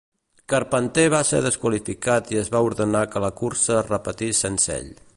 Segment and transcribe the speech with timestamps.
[0.53, 4.93] Carpenter va ser desqualificat i es va ordenar que la cursa es repetís sense ell.